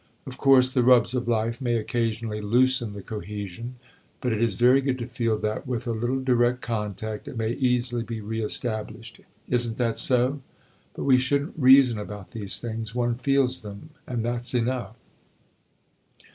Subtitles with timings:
[0.25, 3.75] Of course, the rubs of life may occasionally loosen the cohesion;
[4.19, 7.51] but it is very good to feel that, with a little direct contact, it may
[7.51, 9.19] easily be re established.
[9.47, 10.41] Is n't that so?
[10.95, 14.95] But we should n't reason about these things; one feels them, and that 's enough."